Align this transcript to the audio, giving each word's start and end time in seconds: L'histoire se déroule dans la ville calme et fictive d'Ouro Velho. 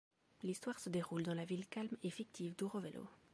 L'histoire 0.41 0.79
se 0.79 0.89
déroule 0.89 1.21
dans 1.21 1.35
la 1.35 1.45
ville 1.45 1.67
calme 1.67 1.95
et 2.01 2.09
fictive 2.09 2.55
d'Ouro 2.55 2.79
Velho. 2.79 3.07